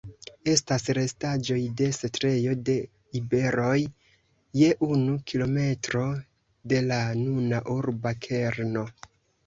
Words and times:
Estas 0.51 0.85
restaĵoj 0.97 1.57
de 1.81 1.89
setlejo 1.97 2.55
de 2.71 2.77
iberoj 3.21 3.77
je 4.63 4.73
unu 4.91 5.17
kilometro 5.35 6.05
de 6.75 6.85
la 6.91 7.03
nuna 7.25 7.65
urba 7.81 8.19
kerno. 8.29 8.91